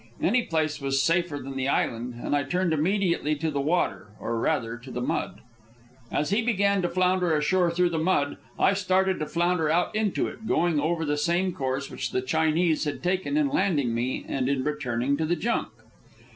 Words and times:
Any 0.19 0.41
place 0.47 0.81
was 0.81 0.99
safer 1.03 1.37
than 1.37 1.55
the 1.55 1.67
island, 1.67 2.15
and 2.19 2.35
I 2.35 2.41
turned 2.41 2.73
immediately 2.73 3.35
to 3.35 3.51
the 3.51 3.61
water, 3.61 4.07
or 4.19 4.39
rather 4.39 4.75
to 4.77 4.89
the 4.89 4.99
mud. 4.99 5.41
As 6.11 6.31
he 6.31 6.41
began 6.41 6.81
to 6.81 6.89
flounder 6.89 7.37
ashore 7.37 7.69
through 7.69 7.91
the 7.91 7.99
mud. 7.99 8.37
I 8.57 8.73
started 8.73 9.19
to 9.19 9.27
flounder 9.27 9.69
out 9.69 9.95
into 9.95 10.27
it, 10.27 10.47
going 10.47 10.79
over 10.79 11.05
the 11.05 11.17
same 11.17 11.53
course 11.53 11.91
which 11.91 12.09
the 12.09 12.23
Chinese 12.23 12.85
had 12.85 13.03
taken 13.03 13.37
in 13.37 13.49
landing 13.49 13.93
me 13.93 14.25
and 14.27 14.49
in 14.49 14.63
returning 14.63 15.17
to 15.17 15.25
the 15.27 15.35
junk. 15.35 15.67